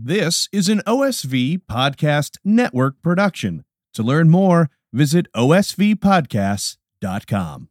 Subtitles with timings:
[0.00, 3.64] This is an OSV Podcast Network production.
[3.94, 7.68] To learn more, visit osvpodcasts.com.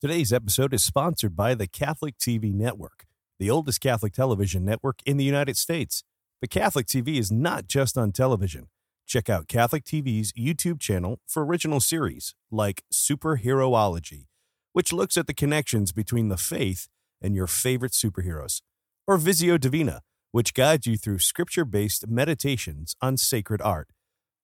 [0.00, 3.06] Today's episode is sponsored by the Catholic TV Network,
[3.40, 6.04] the oldest Catholic television network in the United States.
[6.40, 8.68] But Catholic TV is not just on television.
[9.04, 14.26] Check out Catholic TV's YouTube channel for original series like Superheroology,
[14.74, 16.86] which looks at the connections between the faith
[17.20, 18.62] and your favorite superheroes,
[19.08, 20.02] or Visio Divina,
[20.32, 23.88] which guides you through scripture based meditations on sacred art.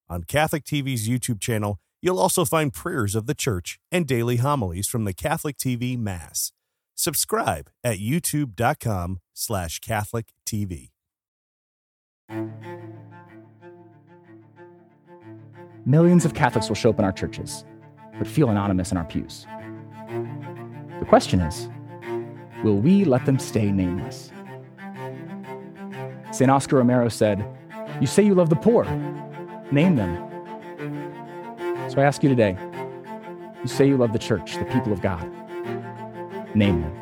[0.09, 4.87] On Catholic TV's YouTube channel, you'll also find prayers of the church and daily homilies
[4.87, 6.51] from the Catholic TV Mass.
[6.95, 10.89] Subscribe at youtube.com slash Catholic TV.
[15.85, 17.63] Millions of Catholics will show up in our churches,
[18.17, 19.45] but feel anonymous in our pews.
[20.99, 21.69] The question is
[22.63, 24.31] will we let them stay nameless?
[26.37, 26.51] St.
[26.51, 27.43] Oscar Romero said,
[27.99, 28.85] You say you love the poor,
[29.71, 30.15] name them.
[31.89, 32.55] So I ask you today
[33.63, 35.23] you say you love the church, the people of God,
[36.55, 36.93] name them.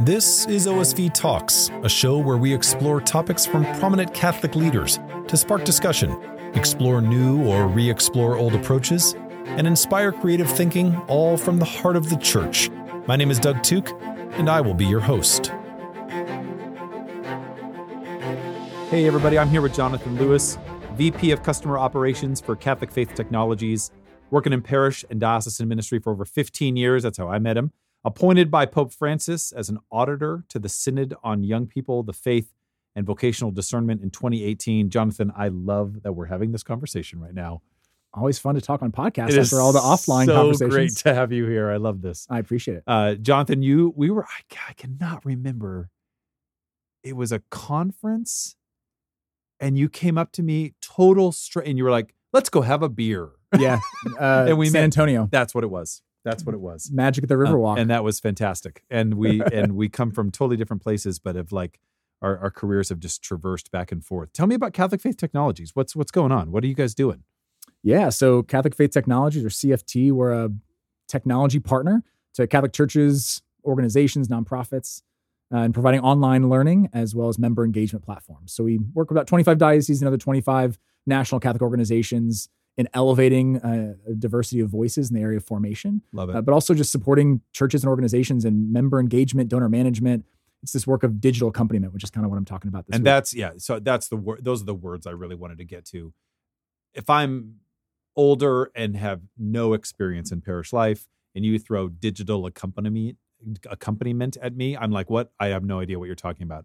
[0.00, 5.36] This is OSV Talks, a show where we explore topics from prominent Catholic leaders to
[5.36, 6.18] spark discussion,
[6.54, 9.14] explore new or re explore old approaches,
[9.44, 12.70] and inspire creative thinking, all from the heart of the church.
[13.06, 13.90] My name is Doug Tooke,
[14.38, 15.52] and I will be your host.
[18.96, 20.56] Hey, everybody, I'm here with Jonathan Lewis,
[20.94, 23.90] VP of Customer Operations for Catholic Faith Technologies,
[24.30, 27.02] working in parish and diocesan ministry for over 15 years.
[27.02, 27.72] That's how I met him.
[28.06, 32.54] Appointed by Pope Francis as an auditor to the Synod on Young People, the Faith,
[32.94, 34.88] and Vocational Discernment in 2018.
[34.88, 37.60] Jonathan, I love that we're having this conversation right now.
[38.14, 40.74] Always fun to talk on podcasts It after all the offline so conversations.
[40.74, 41.70] great to have you here.
[41.70, 42.26] I love this.
[42.30, 42.84] I appreciate it.
[42.86, 44.24] Uh, Jonathan, you we were.
[44.24, 45.90] I, I cannot remember.
[47.02, 48.56] It was a conference,
[49.60, 52.82] and you came up to me total straight, and you were like, "Let's go have
[52.82, 53.80] a beer." Yeah.
[54.20, 55.28] Uh, And we San met- Antonio.
[55.30, 56.02] That's what it was.
[56.24, 56.90] That's what it was.
[56.92, 57.78] Magic at the Riverwalk.
[57.78, 58.82] and that was fantastic.
[58.90, 61.78] And we and we come from totally different places, but have like
[62.22, 64.32] our, our careers have just traversed back and forth.
[64.32, 65.72] Tell me about Catholic Faith Technologies.
[65.74, 66.50] What's what's going on?
[66.50, 67.22] What are you guys doing?
[67.82, 70.50] Yeah, so Catholic Faith Technologies or CFT, we're a
[71.08, 72.02] technology partner
[72.34, 75.02] to Catholic churches, organizations, nonprofits,
[75.52, 78.52] uh, and providing online learning as well as member engagement platforms.
[78.52, 83.56] So we work with about 25 dioceses and other 25 national Catholic organizations in elevating
[83.62, 86.36] uh, a diversity of voices in the area of formation, Love it.
[86.36, 90.24] uh, but also just supporting churches and organizations and member engagement, donor management.
[90.62, 92.94] It's this work of digital accompaniment, which is kind of what I'm talking about this
[92.96, 93.04] and week.
[93.06, 95.84] that's yeah so that's the word those are the words i really wanted to get
[95.86, 96.12] to
[96.92, 97.56] if i'm
[98.16, 103.16] older and have no experience in parish life and you throw digital accompaniment
[103.70, 105.32] accompaniment at me i'm like what?
[105.38, 106.64] I have no idea what you're talking about.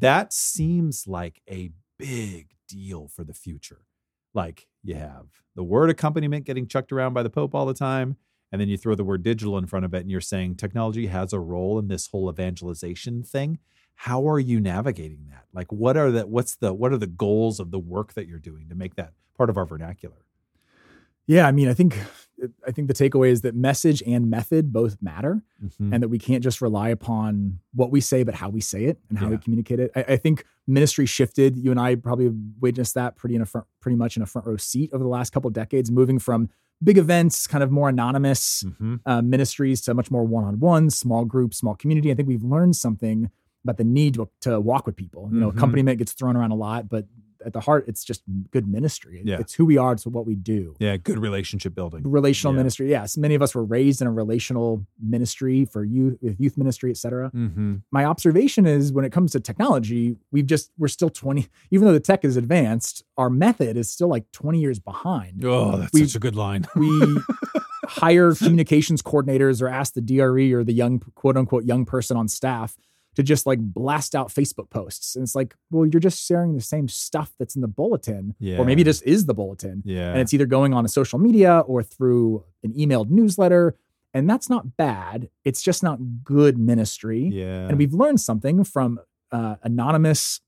[0.00, 3.86] That seems like a big deal for the future.
[4.34, 8.16] Like you have the word accompaniment getting chucked around by the pope all the time
[8.52, 11.06] and then you throw the word digital in front of it and you're saying technology
[11.06, 13.58] has a role in this whole evangelization thing.
[13.94, 15.46] How are you navigating that?
[15.52, 18.38] Like what are the what's the what are the goals of the work that you're
[18.38, 20.24] doing to make that part of our vernacular
[21.28, 21.96] Yeah, I mean, I think
[22.66, 25.92] I think the takeaway is that message and method both matter, Mhm.
[25.92, 29.00] and that we can't just rely upon what we say, but how we say it
[29.08, 29.90] and how we communicate it.
[29.96, 31.58] I, I think ministry shifted.
[31.58, 32.28] You and I probably
[32.60, 35.10] witnessed that pretty in a front, pretty much in a front row seat over the
[35.10, 36.48] last couple of decades, moving from
[36.82, 39.00] big events, kind of more anonymous Mhm.
[39.04, 42.12] uh, ministries to much more one-on-one, small group, small community.
[42.12, 43.30] I think we've learned something
[43.64, 45.28] about the need to, to walk with people.
[45.32, 45.56] You know, Mhm.
[45.56, 47.08] accompaniment gets thrown around a lot, but
[47.46, 49.22] at the heart, it's just good ministry.
[49.24, 49.38] Yeah.
[49.40, 49.92] It's who we are.
[49.92, 52.58] It's what we do yeah good relationship building relational Yeah.
[52.58, 52.90] ministry.
[52.90, 56.90] Yes, many of us were raised in a relational ministry for youth, with youth ministry,
[56.90, 57.30] et cetera.
[57.34, 57.76] mm-hmm.
[57.90, 61.46] My observation is when it comes to technology, we've just we're still twenty.
[61.70, 65.44] Even though the tech is advanced, our method is still like twenty years behind.
[65.44, 66.90] oh that's We- such a good line We
[67.86, 72.28] hire communications coordinators or ask the DRE or the young quote unquote young person on
[72.28, 72.76] staff
[73.18, 75.16] to just like blast out Facebook posts.
[75.16, 78.58] And it's like, well, you're just sharing the same stuff that's in the bulletin, Yeah.
[78.58, 80.12] or maybe this is the bulletin yeah.
[80.12, 83.74] and it's either going on a social media or through an emailed newsletter.
[84.14, 85.30] And that's not bad.
[85.44, 87.28] It's just not good ministry.
[87.32, 87.66] Yeah.
[87.66, 89.00] and we've learned something from
[89.32, 90.40] uh, anonymous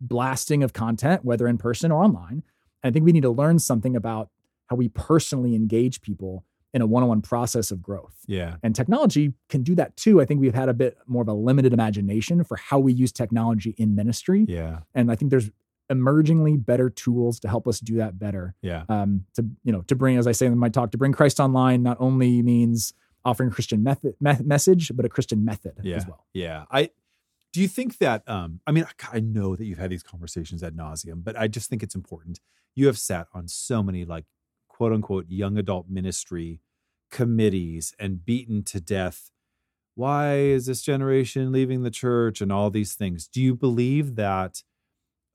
[0.00, 2.44] blasting of content whether in person or online.
[2.84, 4.28] And i think we need to learn something about
[4.68, 8.14] how we personally engage people in a one-on-one process of growth.
[8.26, 8.56] Yeah.
[8.62, 10.20] And technology can do that too.
[10.20, 13.12] I think we've had a bit more of a limited imagination for how we use
[13.12, 14.46] technology in ministry.
[14.48, 14.80] Yeah.
[14.94, 15.50] And i think there's
[15.90, 18.54] emergingly better tools to help us do that better.
[18.62, 18.84] Yeah.
[18.88, 21.40] Um, to you know to bring as i say in my talk to bring christ
[21.40, 22.94] online not only means
[23.24, 25.96] offering a christian method me- message but a christian method yeah.
[25.96, 26.26] as well.
[26.32, 26.64] Yeah.
[26.70, 26.90] I
[27.52, 28.22] Do you think that?
[28.26, 31.68] Um, I mean, I know that you've had these conversations ad nauseum, but I just
[31.68, 32.40] think it's important.
[32.74, 34.24] You have sat on so many like
[34.82, 36.58] quote unquote young adult ministry
[37.08, 39.30] committees and beaten to death.
[39.94, 43.28] Why is this generation leaving the church and all these things?
[43.28, 44.64] Do you believe that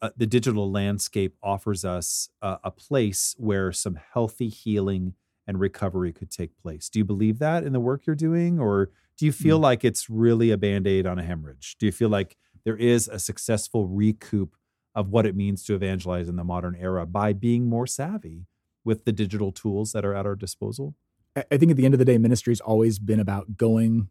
[0.01, 5.13] uh, the digital landscape offers us uh, a place where some healthy healing
[5.47, 6.89] and recovery could take place?
[6.89, 9.63] Do you believe that in the work you're doing, or do you feel mm.
[9.63, 11.77] like it's really a band aid on a hemorrhage?
[11.79, 12.35] Do you feel like
[12.65, 14.57] there is a successful recoup
[14.93, 18.45] of what it means to evangelize in the modern era by being more savvy
[18.87, 20.95] with the digital tools that are at our disposal?
[21.35, 24.09] I think at the end of the day, ministry's always been about going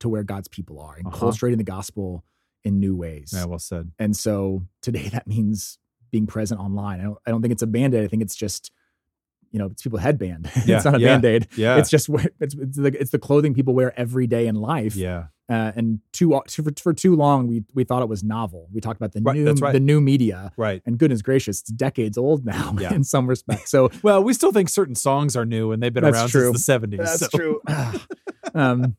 [0.00, 1.30] to where God's people are and uh-huh.
[1.30, 2.24] the gospel
[2.64, 3.32] in new ways.
[3.34, 3.92] Yeah, well said.
[3.98, 5.78] And so today that means
[6.10, 7.00] being present online.
[7.00, 8.04] I don't, I don't think it's a band aid.
[8.04, 8.72] I think it's just
[9.52, 10.50] you know, it's people headband.
[10.66, 11.48] Yeah, it's not a yeah, band-aid.
[11.56, 11.78] Yeah.
[11.78, 14.96] It's just it's it's the, it's the clothing people wear every day in life.
[14.96, 15.26] Yeah.
[15.48, 18.68] Uh, and too for, for too long we we thought it was novel.
[18.72, 19.72] We talked about the right, new right.
[19.72, 20.52] the new media.
[20.56, 20.82] Right.
[20.84, 22.92] And goodness gracious, it's decades old now yeah.
[22.92, 23.70] in some respects.
[23.70, 26.52] So well, we still think certain songs are new and they've been around true.
[26.52, 26.96] since the 70s.
[26.98, 27.38] That's so.
[27.38, 27.60] true.
[28.54, 28.96] um,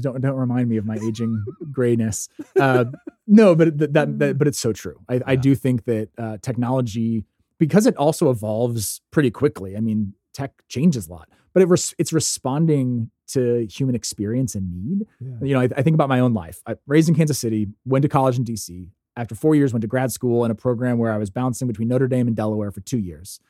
[0.00, 2.28] don't don't remind me of my aging grayness.
[2.58, 2.84] Uh,
[3.26, 5.00] no, but that, that, that, but it's so true.
[5.08, 5.20] I, yeah.
[5.26, 7.24] I do think that uh, technology
[7.58, 9.76] because it also evolves pretty quickly.
[9.76, 14.72] I mean, tech changes a lot, but it res- it's responding to human experience and
[14.72, 15.06] need.
[15.20, 15.46] Yeah.
[15.46, 16.60] You know, I, I, think about my own life.
[16.66, 18.88] I raised in Kansas City, went to college in DC.
[19.16, 21.88] After four years, went to grad school in a program where I was bouncing between
[21.88, 23.40] Notre Dame and Delaware for two years,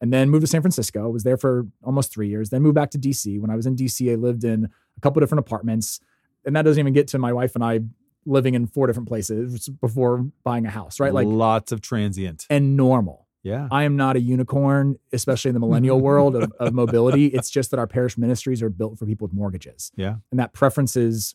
[0.00, 1.08] and then moved to San Francisco.
[1.08, 2.50] Was there for almost three years.
[2.50, 3.40] Then moved back to DC.
[3.40, 6.00] When I was in DC, I lived in a couple different apartments,
[6.44, 7.80] and that doesn't even get to my wife and I
[8.26, 11.00] living in four different places before buying a house.
[11.00, 13.27] Right, like lots of transient and normal.
[13.42, 13.68] Yeah.
[13.70, 17.26] I am not a unicorn, especially in the millennial world of, of, mobility.
[17.26, 19.92] It's just that our parish ministries are built for people with mortgages.
[19.96, 20.16] Yeah.
[20.30, 21.34] And that preferences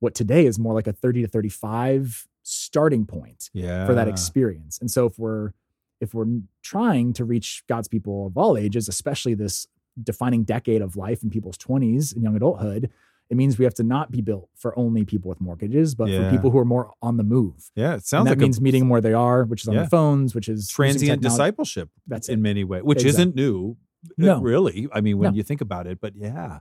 [0.00, 3.86] what today is more like a 30 to 35 starting point yeah.
[3.86, 4.78] for that experience.
[4.78, 5.52] And so if we're
[6.00, 6.26] if we're
[6.62, 9.66] trying to reach God's people of all ages, especially this
[10.00, 12.90] defining decade of life in people's 20s and young adulthood,
[13.30, 16.24] it means we have to not be built for only people with mortgages, but yeah.
[16.24, 17.70] for people who are more on the move.
[17.74, 19.74] Yeah, it sounds and that like means a, meeting where they are, which is on
[19.74, 19.80] yeah.
[19.82, 21.90] their phones, which is transient discipleship.
[22.06, 22.42] That's in it.
[22.42, 23.22] many ways, which exactly.
[23.22, 23.76] isn't new.
[24.04, 24.88] Uh, no, really.
[24.92, 25.36] I mean, when no.
[25.36, 26.60] you think about it, but yeah,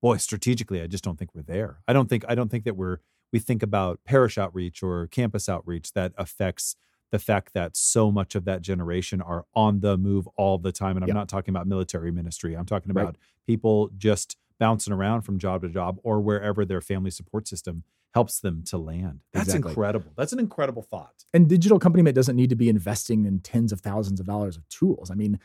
[0.00, 1.80] boy, strategically, I just don't think we're there.
[1.86, 2.98] I don't think I don't think that we're
[3.32, 6.76] we think about parish outreach or campus outreach that affects
[7.10, 10.96] the fact that so much of that generation are on the move all the time.
[10.96, 11.16] And I'm yep.
[11.16, 12.54] not talking about military ministry.
[12.54, 13.16] I'm talking about right.
[13.46, 17.82] people just bouncing around from job to job or wherever their family support system
[18.14, 19.20] helps them to land.
[19.32, 19.70] That's exactly.
[19.70, 20.12] incredible.
[20.16, 21.24] That's an incredible thought.
[21.34, 24.68] And digital accompaniment doesn't need to be investing in tens of thousands of dollars of
[24.68, 25.10] tools.
[25.10, 25.40] I mean,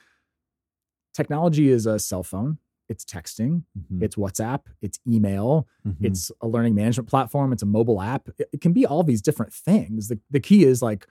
[1.13, 2.57] technology is a cell phone,
[2.89, 4.03] it's texting, mm-hmm.
[4.03, 6.06] it's WhatsApp, it's email, mm-hmm.
[6.06, 8.29] it's a learning management platform, it's a mobile app.
[8.38, 10.09] It, it, can be all these different things.
[10.09, 11.07] The, the key is like,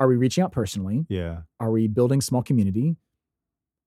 [0.00, 1.06] are we reaching out personally?
[1.08, 1.38] Yeah.
[1.58, 2.96] Are we building small community?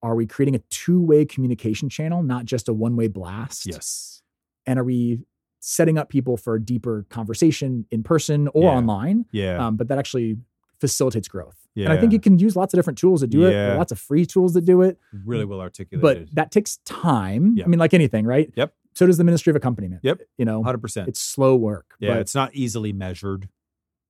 [0.04, 3.66] Are we creating a two way communication channel, not just a one way blast?
[3.66, 4.22] Yes.
[4.66, 5.20] And are we
[5.60, 8.70] setting up people for a deeper conversation in person or yeah.
[8.70, 9.26] online?
[9.32, 9.66] Yeah.
[9.66, 10.38] Um, but that actually
[10.80, 11.68] facilitates growth.
[11.76, 11.86] Yeah.
[11.86, 13.54] And I think you can use lots of different tools to do it.
[13.54, 13.76] Yeah.
[13.76, 15.00] lots of free tools that do it.
[15.26, 16.02] Really well articulated.
[16.02, 17.56] But that takes time.
[17.56, 17.66] Yep.
[17.66, 18.52] I mean, like anything, right?
[18.56, 18.74] Yep.
[18.94, 20.02] So does the ministry of accompaniment.
[20.04, 20.22] Yep.
[20.38, 21.08] You know, 100%.
[21.08, 21.96] it's slow work.
[22.00, 23.48] yeah, but it's not easily measured.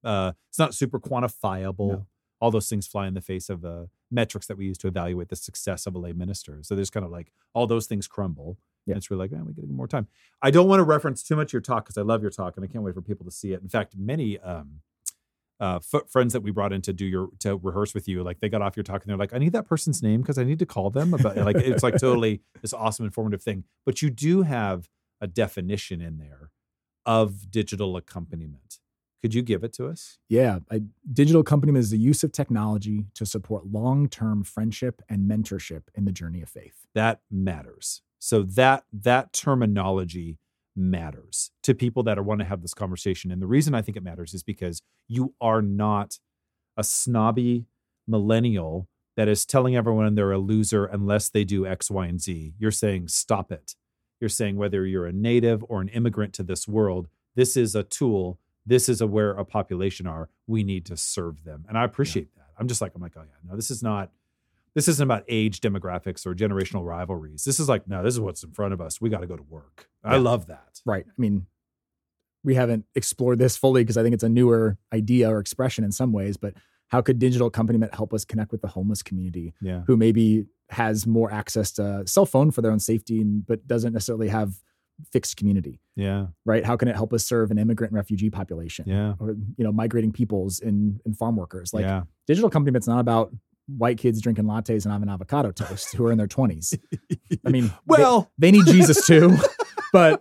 [0.04, 1.90] Uh, it's not super quantifiable.
[1.90, 2.06] No.
[2.40, 5.30] All those things fly in the face of the metrics that we use to evaluate
[5.30, 6.60] the success of a lay minister.
[6.62, 8.58] So there's kind of like all those things crumble.
[8.86, 8.94] Yeah.
[8.94, 10.08] And it's really like, man, we get more time.
[10.42, 12.58] I don't want to reference too much of your talk because I love your talk
[12.58, 13.62] and I can't wait for people to see it.
[13.62, 14.82] In fact, many um,
[15.60, 18.40] uh, f- friends that we brought in to do your to rehearse with you, like
[18.40, 20.44] they got off your talk and they're like, I need that person's name because I
[20.44, 23.64] need to call them about like it's like totally this awesome informative thing.
[23.86, 24.90] But you do have
[25.22, 26.50] a definition in there
[27.06, 28.80] of digital accompaniment.
[29.22, 30.18] Could you give it to us?
[30.30, 35.84] Yeah, I, digital accompaniment is the use of technology to support long-term friendship and mentorship
[35.94, 36.88] in the journey of faith.
[36.96, 38.02] That matters.
[38.18, 40.38] So that that terminology
[40.76, 43.32] matters to people that are want to have this conversation.
[43.32, 46.20] And the reason I think it matters is because you are not
[46.78, 47.66] a snobby
[48.08, 48.88] millennial
[49.18, 52.54] that is telling everyone they're a loser unless they do X, Y, and Z.
[52.58, 53.76] You're saying stop it.
[54.20, 57.84] You're saying whether you're a native or an immigrant to this world, this is a
[57.84, 58.40] tool.
[58.66, 60.30] This is a where a population are.
[60.48, 61.66] We need to serve them.
[61.68, 62.44] And I appreciate yeah.
[62.44, 62.60] that.
[62.60, 64.12] I'm just like, I'm like, oh yeah, no, this is not
[64.74, 67.44] this isn't about age demographics or generational rivalries.
[67.44, 69.02] This is like, no, this is what's in front of us.
[69.02, 69.90] We got to go to work.
[70.06, 70.14] Yeah.
[70.14, 70.82] I love that.
[70.86, 71.06] Right.
[71.08, 71.46] I mean,
[72.44, 75.92] we haven't explored this fully because I think it's a newer idea or expression in
[75.92, 76.54] some ways, but
[76.88, 79.82] how could digital accompaniment help us connect with the homeless community yeah.
[79.88, 83.94] who maybe has more access to cell phone for their own safety and but doesn't
[83.94, 84.56] necessarily have
[85.12, 86.28] fixed community Yeah.
[86.46, 86.66] right?
[86.66, 88.86] How can it help us serve an immigrant and refugee population?
[88.88, 89.14] Yeah.
[89.20, 91.74] Or you know, migrating peoples and and farm workers.
[91.74, 92.04] Like yeah.
[92.28, 93.32] digital accompaniment, it's not about
[93.68, 96.78] white kids drinking lattes and having avocado toast who are in their 20s.
[97.46, 99.38] I mean, they- Well, they, need Jesus too,
[99.94, 100.20] but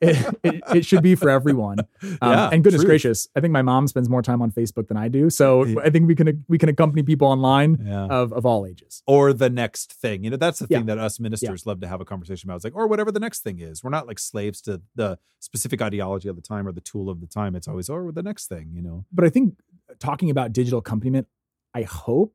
[0.00, 1.78] it, it, it should be for everyone.
[2.22, 2.88] Um, Yeah, and goodness truth.
[2.88, 5.30] gracious, I think my mom spends more time on Facebook than I do.
[5.30, 5.78] So.
[5.80, 8.06] I think we can we can accompany people online yeah.
[8.06, 9.02] of, of all ages.
[9.06, 10.24] or the next thing.
[10.24, 10.78] You know, that's the Yeah.
[10.78, 12.56] thing that us ministers love to have a conversation about.
[12.56, 13.84] It's like, or whatever the next thing is.
[13.84, 17.20] We're not like slaves to the specific ideology of the time or the tool of
[17.20, 17.54] the time.
[17.54, 19.04] It's always, or the next thing, you know?
[19.12, 19.54] But I think
[19.98, 21.26] talking about digital accompaniment,
[21.74, 22.34] I hope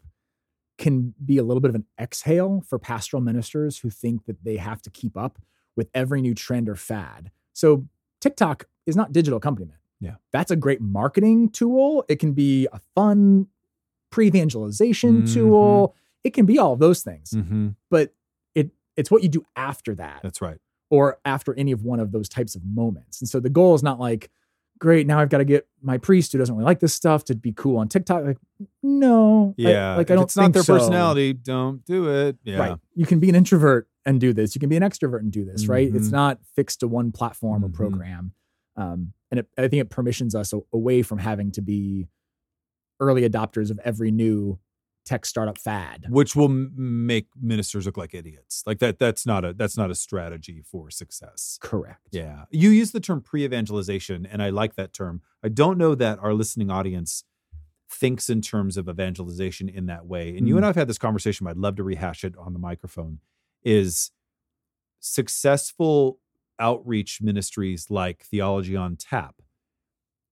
[0.78, 4.58] can be a little bit of an exhale for pastoral ministers who think that they
[4.58, 5.40] have to keep up
[5.76, 7.32] with every new trend or fad.
[7.56, 7.88] So
[8.22, 9.80] TikTok is not digital accompaniment.
[10.00, 10.16] Yeah.
[10.32, 12.06] That's a great marketing tool.
[12.10, 13.48] It can be a fun
[14.12, 15.34] pre-evangelization Mhm.
[15.34, 15.96] tool.
[16.24, 17.32] It can be all of those things.
[17.32, 17.70] Mm-hmm.
[17.90, 18.14] But
[18.54, 20.58] it it's what you do after that That's right.
[20.90, 23.22] or after any of one of those types of moments.
[23.22, 24.30] And so the goal is not like,
[24.80, 27.36] great, now I've got to get my priest who doesn't really like this stuff to
[27.36, 28.24] be cool on TikTok.
[28.26, 28.38] Like,
[28.84, 29.96] no, I- Yeah.
[29.96, 30.78] like I don't it's not their so.
[30.78, 32.38] personality, don't do it.
[32.44, 32.58] Yeah.
[32.60, 32.78] Right.
[32.94, 34.56] You can be an introvert and do this.
[34.56, 35.68] You can be an extrovert and do this.
[35.68, 35.94] Right.
[35.94, 36.14] It's Mhm.
[36.14, 37.66] not fixed to one platform Mhm.
[37.66, 38.32] or program.
[38.76, 42.08] Um, and it, I think it permissions us away from having to be
[43.00, 44.60] early adopters of every new
[45.06, 46.06] tech startup fad.
[46.10, 48.64] Which will make ministers look like idiots.
[48.66, 49.00] Like that.
[49.00, 51.58] That's not a that's not a strategy for success.
[51.62, 52.10] Correct.
[52.12, 52.46] Yeah.
[52.50, 55.22] You use the term pre-evangelization, and I like that term.
[55.44, 57.24] I don't know that our listening audience
[57.90, 60.36] thinks in terms of evangelization in that way.
[60.36, 60.58] And you Mm.
[60.58, 63.20] and I've had this conversation, but I'd love to rehash it on the microphone.
[63.64, 64.12] Is
[65.00, 66.20] successful
[66.60, 69.42] outreach ministries like Theology on Tap,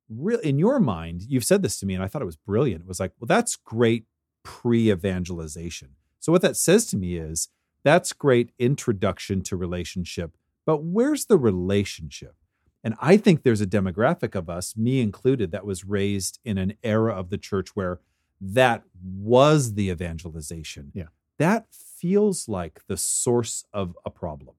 [0.09, 2.81] real in your mind, you've said this to me, and I thought it was brilliant.
[2.81, 4.05] It was like, well, that's great
[4.43, 5.89] pre-evangelization.
[6.19, 7.49] So what that says to me is
[7.83, 12.35] that's great introduction to relationship, but where's the relationship?
[12.83, 16.73] And I think there's a demographic of us, me included, that was raised in an
[16.83, 17.99] era of the church where
[18.41, 20.91] that was the evangelization.
[20.93, 21.07] Yeah.
[21.39, 24.55] That feels like the source of a problem.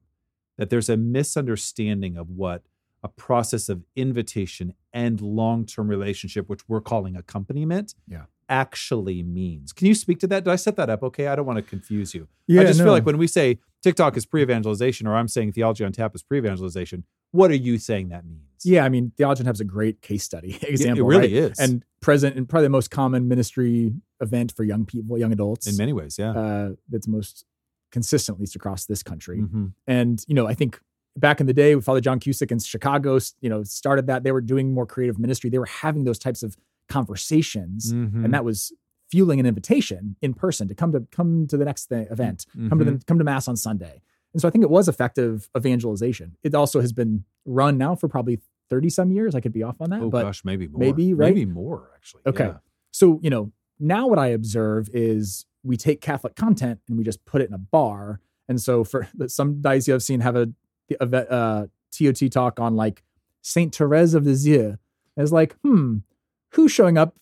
[0.57, 2.63] That there's a misunderstanding of what
[3.03, 8.25] a process of invitation and long-term relationship, which we're calling accompaniment, Yeah.
[8.49, 9.73] Actually means.
[9.73, 10.43] Can you speak to that?
[10.43, 11.27] Did I set that up okay?
[11.27, 12.27] I don't want to confuse you.
[12.47, 12.85] Yeah, I just no.
[12.85, 16.23] feel like when we say TikTok is pre-evangelization, or I'm saying theology on tap is
[16.23, 18.41] pre-evangelization, what are you saying that means?
[18.63, 21.05] Yeah, I mean, Theology on Tap is a great case study example.
[21.05, 21.51] it really right?
[21.51, 21.59] is.
[21.59, 25.67] and present and probably the most common ministry event for young people, young adults.
[25.67, 26.31] in many ways, yeah.
[26.31, 27.45] uh, that's most
[27.91, 29.41] consistent, at least across this country.
[29.41, 29.73] Mhm.
[29.85, 30.79] And you know, I think
[31.17, 34.23] back in the day, with Father John Cusick in Chicago, you know, started that.
[34.23, 35.49] They were doing more creative ministry.
[35.49, 36.57] They were having those types of
[36.89, 38.23] conversations, Mhm.
[38.25, 38.73] and that was
[39.09, 42.79] fueling an invitation in person to come to come to the next thing, event, come
[42.79, 44.01] to the come to mass on Sunday.
[44.33, 46.35] And so I think it was effective evangelization.
[46.43, 48.39] It also has been run now for probably
[48.69, 49.35] thirty some years.
[49.35, 50.79] I could be off on that, oh but gosh, maybe more.
[50.79, 51.33] maybe, right?
[51.33, 52.23] Maybe more actually.
[52.25, 52.45] Okay.
[52.45, 52.57] Yeah.
[52.91, 57.23] so, you know, now what I observe is we take Catholic content and we just
[57.25, 58.19] put it in a bar.
[58.47, 60.47] And so for some diocese I've seen have a,
[60.99, 63.03] a uh, TOT talk on like
[63.41, 64.77] Saint Therese of Lisieux.
[65.17, 65.97] And it's like, hmm,
[66.55, 67.15] who's showing up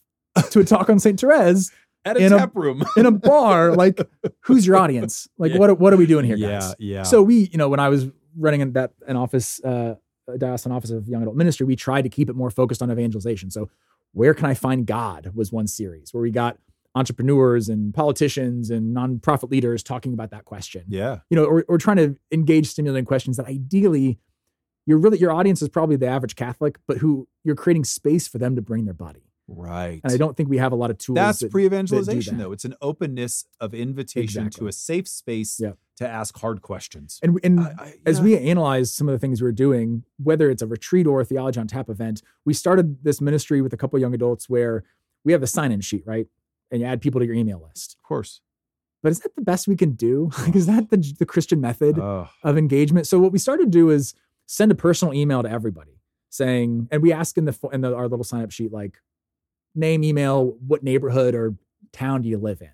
[0.52, 1.72] to a talk on Saint Therese
[2.06, 2.84] At a In a- tap room.
[2.98, 3.74] in a bar?
[3.76, 3.98] Like,
[4.42, 5.28] who's your audience?
[5.38, 5.60] Like, Yeah.
[5.60, 6.76] what what are we doing here, yeah, guys?
[6.78, 7.04] yeah.
[7.04, 9.96] So we, you know, when I was running in that an office, uh,
[10.28, 12.92] a diocesan office of young adult ministry, we tried to keep it more focused on
[12.92, 13.52] evangelization.
[13.52, 13.70] So
[14.12, 16.58] where can I find God was one series where we got
[16.96, 20.84] entrepreneurs and politicians and nonprofit leaders talking about that question.
[20.88, 21.20] yeah.
[21.30, 24.20] You know, or, or trying to engage stimulating questions that ideally
[24.86, 28.38] you're really your audience is probably the average Catholic, but who you're creating space for
[28.38, 29.30] them to bring their body.
[29.48, 30.00] Right.
[30.04, 31.16] And I don't think we have a lot of tools.
[31.16, 32.44] That's that- pre-evangelization, that.
[32.46, 32.52] though.
[32.54, 34.60] It's an openness of invitation Exactly.
[34.66, 35.74] to a safe space Yeah.
[35.98, 37.20] to ask hard questions.
[37.22, 38.24] and and I- I- as yeah.
[38.24, 41.26] we analyzed some of the things we are doing, whether it's a retreat or a
[41.26, 44.84] theology on tap event, we started this ministry with a couple young adults where
[45.26, 46.28] we have the sign-in sheet, right?
[46.72, 47.96] And you add people to your email list.
[47.96, 48.40] of course.
[49.04, 50.30] But is that the best we can do?
[50.40, 53.08] Like, is that the, the Christian method Oh, of engagement?
[53.08, 54.14] So what we started to do is
[54.46, 58.08] send a personal email to everybody saying, and we ask in the in the, our
[58.08, 59.00] little sign-up sheet, like
[59.76, 61.56] name, email, what neighborhood or
[61.92, 62.72] town do you live in?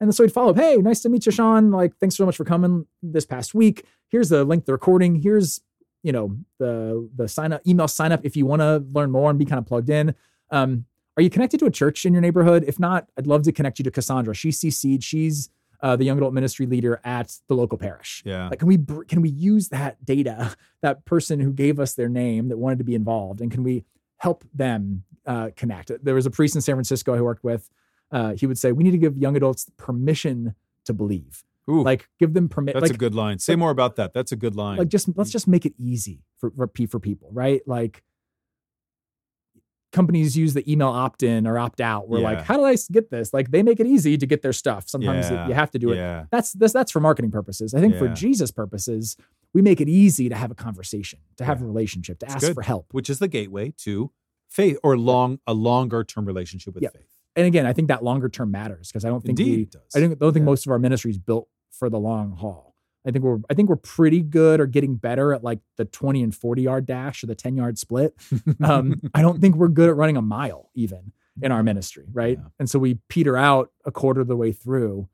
[0.00, 1.70] And so we'd follow up, hey, nice to meet you, Sean.
[1.70, 3.86] Like, thanks so much for coming this past week.
[4.08, 5.14] Here's the link to the recording.
[5.14, 5.60] Here's,
[6.02, 9.30] you know, the the sign up, email sign up if you want to learn more
[9.30, 10.14] and be kind of plugged in.
[10.50, 12.64] Um, are you connected to a church in your neighborhood?
[12.66, 14.34] If not, I'd love to connect you to Cassandra.
[14.34, 15.04] She's CC'd.
[15.04, 15.50] She's
[15.82, 18.22] uh, the young adult ministry leader at the local parish.
[18.24, 18.48] yeah.
[18.48, 22.08] Like, can we br- can we use that data, that person who gave us their
[22.08, 23.84] name that wanted to be involved, and can we
[24.18, 25.90] help them uh, connect?
[26.02, 27.68] There was a priest in San Francisco I worked with.
[28.10, 31.42] Uh, he would say we need to give young adults permission to believe.
[31.70, 32.74] Ooh, Like give them permit.
[32.74, 33.38] that's like, a good line.
[33.38, 34.12] Say more about that.
[34.12, 34.78] That's a good line.
[34.78, 37.62] like just let's just make it easy for for, for people, right?
[37.66, 38.02] Like
[39.92, 42.08] companies use the email opt-in or opt-out.
[42.08, 43.32] We're like, how do I get this?
[43.32, 44.88] Like they make it easy to get their stuff.
[44.88, 45.46] Sometimes Yeah.
[45.48, 45.96] you have to do it.
[45.96, 46.24] yeah.
[46.30, 47.74] That's this that's for marketing purposes.
[47.74, 49.16] I think for Jesus purposes,
[49.54, 51.64] we make it easy to have a conversation, to have Yeah.
[51.64, 52.54] a relationship, to It's ask good.
[52.54, 52.86] for help.
[52.92, 54.10] Which is the gateway to
[54.48, 56.90] faith or long a longer term relationship with Yeah.
[56.90, 57.08] faith.
[57.36, 59.80] And again, I think that longer term matters because I don't think Indeed, we.
[59.94, 60.46] I don't, don't think Yeah.
[60.46, 62.71] most of our ministry is built for the long haul.
[63.06, 66.22] I think we're I think we're pretty good or getting better at like the 20
[66.22, 68.14] and 40 yard dash or the 10 yard split.
[68.62, 72.38] Um, I don't think we're good at running a mile even in our ministry, right?
[72.38, 72.48] Yeah.
[72.58, 75.08] And so we peter out a quarter of the way through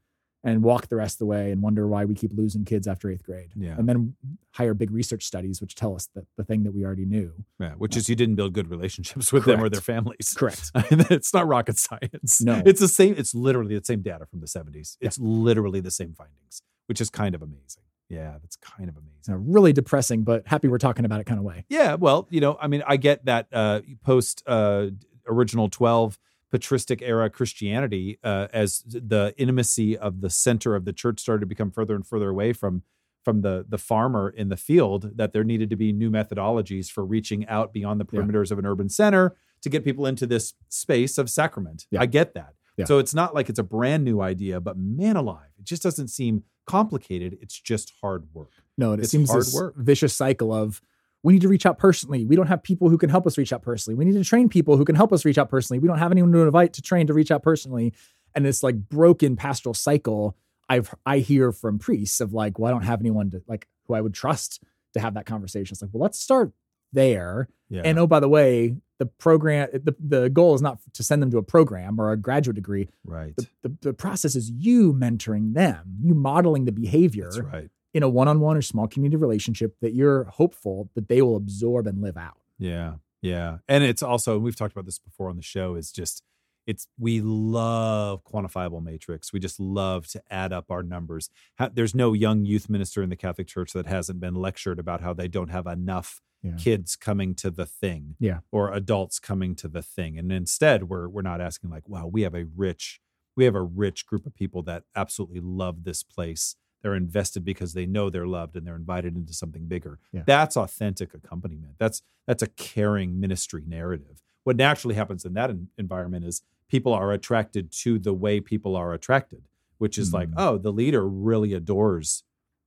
[0.44, 3.10] and walk the rest of the way and wonder why we keep losing kids after
[3.10, 3.50] eighth grade.
[3.56, 3.74] Yeah.
[3.76, 4.14] And then
[4.52, 7.32] hire big research studies which tell us that the thing that we already knew.
[7.58, 10.34] Yeah, which is you didn't build good relationships with them or their families.
[10.36, 10.70] Correct.
[10.74, 12.40] it's not rocket science.
[12.40, 12.62] No.
[12.64, 13.14] It's the same.
[13.16, 14.96] It's literally the same data from the 70s.
[15.00, 17.82] It's literally the same findings, which is kind of amazing.
[18.08, 19.34] Yeah, that's kind of amazing.
[19.34, 21.64] A really depressing, but happy we're talking about it kind of way.
[21.68, 24.86] Yeah, well, you know, I mean, I get that uh, post uh,
[25.26, 26.18] original 12
[26.50, 31.46] patristic era Christianity uh, as the intimacy of the center of the church started to
[31.46, 32.82] become further and further away from
[33.24, 37.04] from the the farmer in the field that there needed to be new methodologies for
[37.04, 38.20] reaching out beyond the Yeah.
[38.20, 41.86] perimeters of an urban center to get people into this space of sacrament.
[41.90, 42.00] Yeah.
[42.00, 42.54] I get that.
[42.78, 42.84] Yeah.
[42.86, 46.08] So it's not like it's a brand new idea, but man alive, it just doesn't
[46.08, 47.36] seem complicated.
[47.42, 48.52] It's just hard work.
[48.76, 49.74] No, and it It's seems hard this work.
[49.76, 50.80] vicious cycle of
[51.22, 52.24] we need to reach out personally.
[52.24, 53.96] We don't have people who can help us reach out personally.
[53.96, 55.80] We need to train people who can help us reach out personally.
[55.80, 57.92] We don't have anyone to invite to train to reach out personally.
[58.34, 60.36] And this like broken pastoral cycle
[60.68, 63.94] I've I hear from priests of like, well, I don't have anyone to like who
[63.94, 65.74] I would trust to have that conversation.
[65.74, 66.52] It's like, well, let's start
[66.92, 67.48] there.
[67.68, 67.82] Yeah.
[67.84, 71.30] And oh, by the way, the program the, the goal is not to send them
[71.30, 72.88] to a program or a graduate degree.
[73.04, 73.34] right.
[73.36, 77.70] The, the, the process is you mentoring them, you modeling the behavior That's right.
[77.94, 82.02] in a one-on-one or small community relationship that you're hopeful that they will absorb and
[82.02, 82.38] live out.
[82.58, 82.94] Yeah.
[83.22, 83.58] Yeah.
[83.68, 86.22] And it's also, and we've talked about this before on the show, is just
[86.66, 89.32] it's we love quantifiable matrix.
[89.32, 91.30] We just love to add up our numbers.
[91.72, 95.14] There's no young youth minister in the Catholic Church that hasn't been lectured about how
[95.14, 96.52] they don't have enough Yeah.
[96.56, 98.40] kids coming to the thing Yeah.
[98.52, 100.16] or adults coming to the thing.
[100.18, 103.00] And instead we're we're not asking like, wow, we have a rich
[103.36, 106.56] we have a rich group of people that absolutely love this place.
[106.82, 109.98] They're invested because they know they're loved and they're invited into something bigger.
[110.12, 110.22] Yeah.
[110.26, 111.74] That's authentic accompaniment.
[111.78, 114.22] That's that's a caring ministry narrative.
[114.44, 118.76] What naturally happens in that en- environment is people are attracted to the way people
[118.76, 119.42] are attracted,
[119.78, 120.34] which is like, Mm.
[120.36, 122.22] oh, the leader really adores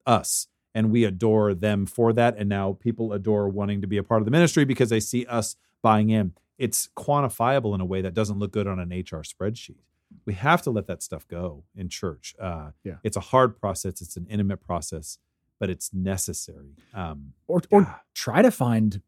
[0.06, 2.36] us and we adore them for that.
[2.38, 5.26] And now people adore wanting to be a part of the ministry because they see
[5.26, 6.34] us buying in.
[6.58, 9.80] It's quantifiable in a way that doesn't look good on an HR spreadsheet.
[10.26, 12.36] We have to let that stuff go in church.
[12.40, 12.96] Uh, Yeah.
[13.04, 15.18] It's a hard process, it's an intimate process,
[15.60, 16.76] but it's necessary.
[16.94, 17.96] Um, Or, or Yeah.
[18.14, 19.02] try to find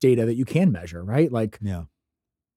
[0.00, 1.30] data that you can measure, right?
[1.30, 1.84] Like, yeah.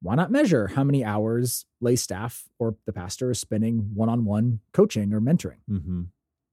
[0.02, 5.14] why not measure how many hours lay staff or the pastor is spending one-on-one coaching
[5.14, 5.60] or mentoring?
[5.68, 6.04] hmm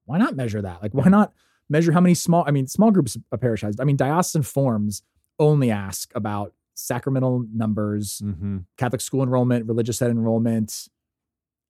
[0.06, 0.82] Why not measure that?
[0.82, 1.32] Like, why not
[1.70, 5.02] measure how many small, I mean, small groups of parish has, I mean, diocesan forms
[5.38, 10.88] only ask about sacramental numbers, hmm Catholic school enrollment, religious ed enrollment,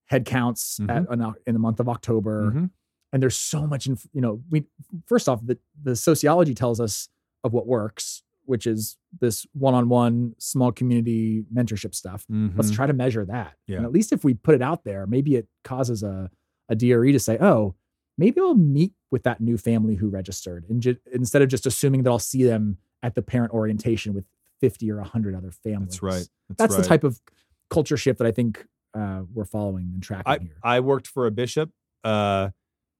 [0.06, 1.06] head counts at,
[1.46, 2.50] in the month of October.
[2.50, 2.70] Mhm.
[3.12, 4.64] And there's so much, inf- you know, we,
[5.06, 7.08] first off, the, the sociology tells us
[7.44, 12.26] of what works, which is this one-on-one small community mentorship stuff.
[12.28, 12.74] Let's Mhm.
[12.74, 13.54] try to measure that.
[13.66, 13.76] Yeah.
[13.78, 16.30] And at least if we put it out there, maybe it causes a,
[16.68, 17.74] a DRE to say, oh,
[18.16, 22.02] maybe I'll meet with that new family who registered and ju- instead of just assuming
[22.02, 24.24] that I'll see them at the parent orientation with
[24.60, 25.90] 50 or 100 other families.
[25.90, 26.28] That's right.
[26.48, 26.82] That's, That's right.
[26.82, 27.20] the type of
[27.70, 30.56] culture shift that I think uh, we're following and tracking I, here.
[30.62, 31.70] I worked for a bishop
[32.02, 32.50] uh,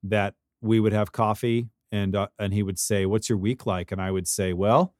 [0.03, 3.93] that we would have coffee and uh, and he would say, "What's your week like?"
[3.93, 4.95] And I would say, "Well,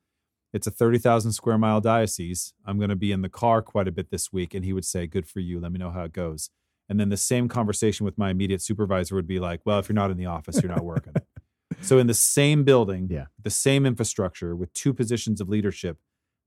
[0.53, 2.55] it's a thirty thousand square mile diocese.
[2.65, 4.85] I'm going to be in the car quite a bit this week." And he would
[4.85, 5.59] say, "Good for you.
[5.59, 6.51] Let me know how it goes."
[6.89, 9.95] And then the same conversation with my immediate supervisor would be like, "Well, if you're
[9.95, 11.15] not in the office, you're not working."
[11.81, 13.27] so in the same building, Yeah.
[13.43, 15.99] the same infrastructure with two positions of leadership,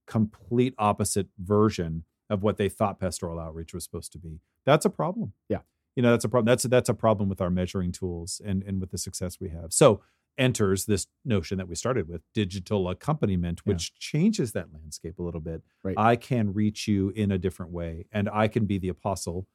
[0.06, 4.39] complete opposite version of what they thought pastoral outreach was supposed to be.
[4.65, 5.34] That's a problem.
[5.50, 5.60] Yeah.
[5.95, 6.45] You know, that's a problem.
[6.45, 9.73] That's that's a problem with our measuring tools and and with the success we have.
[9.73, 10.02] So
[10.38, 13.73] enters this notion that we started with digital accompaniment, Yeah.
[13.73, 15.63] which changes that landscape a little bit.
[15.84, 15.95] Right.
[15.97, 19.47] I can reach you in a different way, and I can be the apostle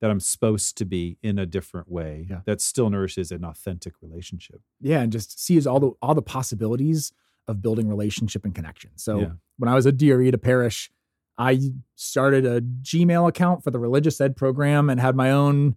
[0.00, 2.40] that I'm supposed to be in a different way Yeah.
[2.46, 4.60] that still nourishes an authentic relationship.
[4.80, 7.12] yeah, and just sees all the all the possibilities
[7.46, 8.90] of building relationship and connection.
[8.96, 9.32] So Yeah.
[9.56, 10.90] when I was a DRE to parish,
[11.38, 15.76] I started a Gmail account for the religious ed program and had my own,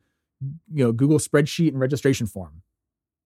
[0.73, 2.62] you know, Google spreadsheet and registration form.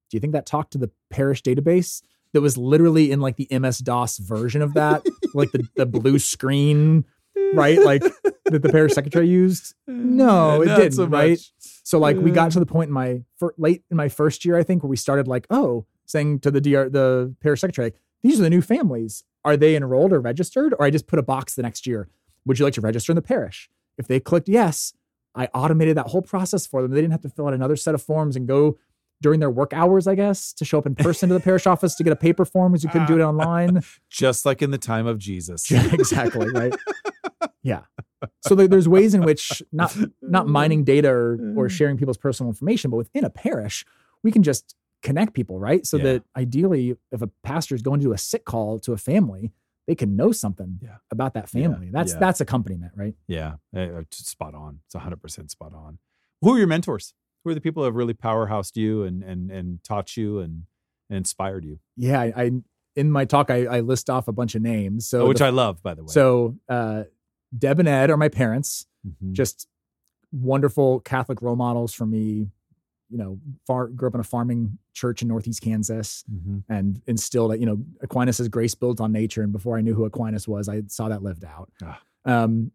[0.10, 2.02] Do you think that talked to the parish database
[2.34, 5.04] that was literally in like the MS DOS version of that,
[5.34, 7.06] like the, the blue screen,
[7.54, 7.80] right?
[7.82, 8.04] Like
[8.46, 9.74] that the parish secretary used?
[9.88, 11.40] Eh, no, it Not didn't, so right?
[11.60, 14.58] So like we got to the point in my fir- late in my first year,
[14.58, 18.02] I think, where we started like, oh, saying to the DR, the parish secretary, like,
[18.24, 19.24] these are the new families.
[19.44, 20.74] Are they enrolled or registered?
[20.74, 22.10] Or I just put a box the next year.
[22.46, 23.70] Would you like to register in the parish?
[23.98, 24.94] If they clicked yes,
[25.36, 26.92] I automated that whole process for them.
[26.92, 28.78] They didn't have to fill out another set of forms and go
[29.22, 31.96] during their work hours, I guess, to show up in person to the parish office
[31.96, 33.30] to get a paper form because you couldn't do it ah.
[33.30, 33.84] online.
[34.10, 35.70] Just like in the time of Jesus.
[35.94, 36.74] Exactly right
[37.66, 37.82] yeah
[38.42, 42.92] so there's ways in which not not mining data or, or sharing people's personal information
[42.92, 43.86] but within a parish
[44.24, 46.04] we can just connect people right so Yeah.
[46.04, 49.52] that ideally if a pastor is going to do a sick call to a family
[49.88, 50.98] they can know something Yeah.
[51.12, 52.20] about that family that's yeah.
[52.20, 54.80] that's accompaniment right Yeah, eh, eh, spot on.
[54.86, 56.00] It's hundred percent spot on.
[56.42, 57.14] Who are your mentors?
[57.44, 60.64] Who are the people who have really powerhoused you and and and taught you and,
[61.10, 61.80] and inspired you?
[61.96, 62.52] yeah i, I
[62.96, 65.46] in my talk I, I list off a bunch of names so Oh, which the-
[65.46, 66.08] I love, by the way.
[66.12, 67.04] so uh
[67.58, 69.34] deb and ed are my parents Mhm.
[69.34, 69.68] just
[70.32, 72.50] wonderful Catholic role models for me.
[73.10, 76.64] You know, far grew up in a farming church in Northeast Kansas Mhm.
[76.68, 79.44] and instilled that, you know, Aquinas grace built on nature.
[79.44, 81.72] And before I knew who Aquinas was, I saw that lived out.
[81.84, 82.02] Ah.
[82.26, 82.72] Um,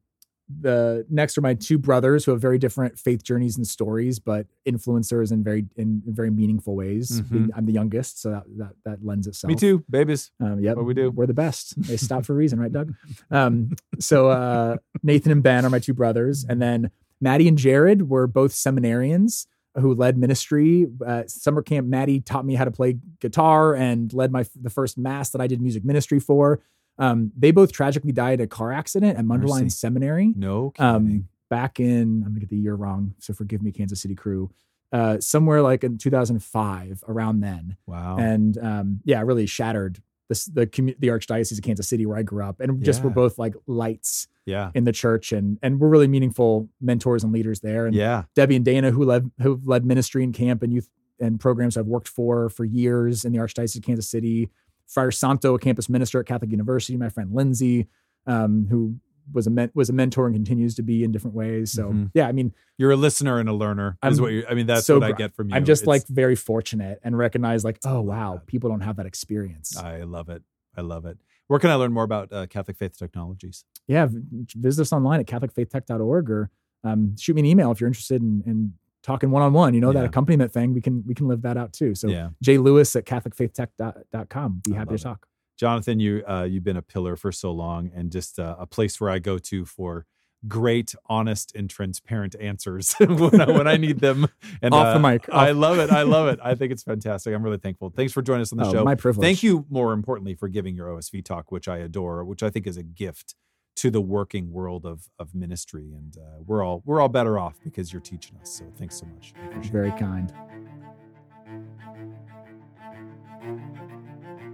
[0.61, 4.47] the next are my two brothers who have very different faith journeys and stories, but
[4.67, 7.21] influencers in very in, in very meaningful ways.
[7.23, 7.51] Mhm.
[7.55, 9.49] I'm the youngest, so that that, that lends itself.
[9.49, 10.31] Me too, babies.
[10.41, 11.11] Um, yep, What we do.
[11.11, 11.81] We're the best.
[11.83, 12.95] They stop for a reason, right, Doug?
[13.31, 18.09] Um, so uh, Nathan and Ben are my two brothers, and then Maddie and Jared
[18.09, 19.47] were both seminarians
[19.79, 20.87] who led ministry.
[21.07, 24.99] Uh, summer camp, Maddie taught me how to play guitar and led my the first
[24.99, 26.61] mass that I did music ministry for.
[27.01, 29.73] Um, they both tragically died in a car accident at Mundelein.
[29.73, 30.95] Seminary No kidding.
[30.95, 34.51] um, back in I'm gonna get the year wrong, so forgive me, Kansas City crew.
[34.93, 38.17] Uh, somewhere like in 2005, around then wow.
[38.19, 42.23] and um, yeah, really shattered this, the commu- the archdiocese of Kansas City where I
[42.23, 44.71] grew up, and just were both like lights yeah.
[44.75, 47.87] in the church, and and we're really meaningful mentors and leaders there.
[47.87, 48.25] And Yeah.
[48.35, 51.87] Debbie and Dana, who led who led ministry and camp and youth and programs I've
[51.87, 54.51] worked for for years in the archdiocese of Kansas City.
[54.91, 56.97] Friar Santo, a campus minister at Catholic University.
[56.97, 57.87] My friend Lindsay,
[58.27, 58.97] um, who
[59.33, 61.71] was a men- was a mentor and continues to be in different ways.
[61.71, 62.11] So Mhm.
[62.15, 63.97] yeah, I mean, You're a listener and a learner.
[64.05, 65.55] Is I'm what you I mean, that's so what I get from you.
[65.55, 69.07] I'm just It's- like very fortunate and recognize like, oh wow, people don't have that
[69.07, 69.77] experience.
[69.77, 70.43] I love it.
[70.77, 71.19] I love it.
[71.47, 73.65] Where can I learn more about uh, Catholic Faith Technologies?
[73.87, 74.09] yeah,
[74.57, 76.51] visit us online at catholicfaithtech.org or
[76.85, 78.73] um, shoot me an email if you're interested in, in
[79.03, 79.75] talking one on one.
[79.75, 81.95] You know, that accompaniment thing, we can we can live that out too.
[81.95, 82.31] So yeah.
[82.43, 84.63] Jay Lewis at catholicfaithtech.com.
[84.65, 85.01] Be happy to it.
[85.03, 85.27] talk.
[85.59, 89.01] Jonathan, you uh, you've been a pillar for so long, and just uh, a place
[89.01, 90.07] where I go to for
[90.49, 94.27] great, honest, and transparent answers when, I, when I need them.
[94.63, 95.29] And Off the uh, mic.
[95.31, 95.91] I love it.
[95.91, 96.39] I love it.
[96.45, 97.35] I think it's fantastic.
[97.35, 97.91] I'm really thankful.
[97.91, 98.85] Thanks for joining us on the Oh, show.
[98.85, 99.25] my privilege.
[99.25, 102.67] Thank you, more importantly, for giving your OSV talk, which I adore, which I think
[102.67, 103.35] is a gift
[103.77, 105.93] to the working world of of ministry.
[105.95, 108.51] And uh, we're all we're all better off because you're teaching us.
[108.51, 109.33] So thanks so much.
[109.37, 109.67] I it.
[109.67, 110.33] Very kind.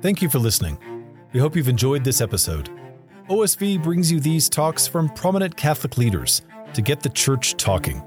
[0.02, 0.78] Thank you for listening.
[1.32, 2.70] We hope you've enjoyed this episode.
[3.28, 6.42] OSV brings you these talks from prominent Catholic leaders
[6.74, 8.02] to get the church talking.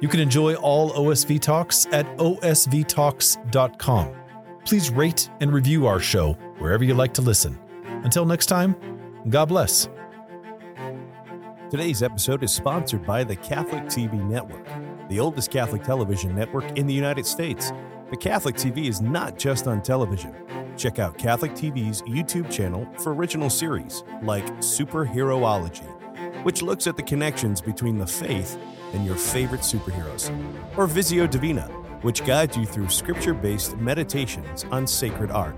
[0.00, 4.14] You can enjoy all OSV talks at osvtalks.com.
[4.64, 7.58] Please rate and review our show wherever you like to listen.
[8.02, 8.74] Until next time,
[9.28, 9.88] God bless.
[11.72, 14.68] Today's episode is sponsored by the Catholic TV Network,
[15.08, 17.72] the oldest Catholic television network in the United States.
[18.10, 20.34] The Catholic TV is not just on television.
[20.76, 27.02] Check out Catholic TV's YouTube channel for original series like Superheroology, which looks at the
[27.02, 28.58] connections between the faith
[28.92, 30.28] and your favorite superheroes,
[30.76, 31.68] or Visio Divina,
[32.02, 35.56] which guides you through scripture based meditations on sacred art.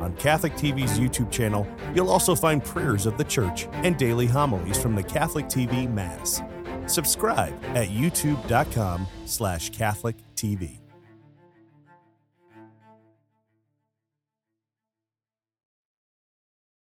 [0.00, 4.80] On Catholic TV's YouTube channel, you'll also find prayers of the church and daily homilies
[4.80, 6.42] from the Catholic TV Mass.
[6.86, 10.79] Subscribe at youtube.com slash Catholic TV.